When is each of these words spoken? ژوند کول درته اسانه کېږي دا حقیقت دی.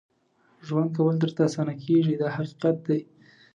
ژوند 0.65 0.89
کول 0.95 1.15
درته 1.21 1.41
اسانه 1.47 1.73
کېږي 1.83 2.15
دا 2.21 2.27
حقیقت 2.35 2.75
دی. 2.87 3.01